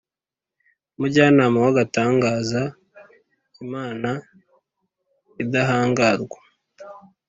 [0.95, 2.61] “umujyanamaw’agatangaza,
[3.63, 4.09] imana
[5.43, 6.37] idahangarwa